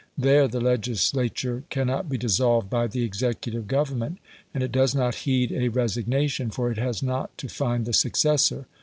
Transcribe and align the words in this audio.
There 0.17 0.47
the 0.47 0.59
legislature 0.59 1.63
cannot 1.69 2.09
be 2.09 2.17
dissolved 2.17 2.71
by 2.71 2.87
the 2.87 3.03
executive 3.03 3.67
Government; 3.67 4.17
and 4.51 4.63
it 4.63 4.71
does 4.71 4.95
not 4.95 5.13
heed 5.13 5.51
a 5.51 5.67
resignation, 5.67 6.49
for 6.49 6.71
it 6.71 6.79
has 6.79 7.03
not 7.03 7.37
to 7.37 7.47
find 7.47 7.85
the 7.85 7.93
successor. 7.93 8.65